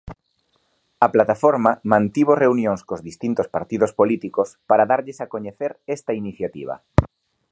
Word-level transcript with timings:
A 1.05 1.07
Plataforma 1.15 1.71
mantivo 1.91 2.33
reunións 2.43 2.81
cos 2.89 3.01
distintos 3.09 3.47
partidos 3.55 3.91
políticos 3.99 4.47
para 4.69 4.87
darlles 4.91 5.19
a 5.21 5.29
coñecer 5.33 5.71
esta 5.95 6.11
iniciativa. 6.21 6.75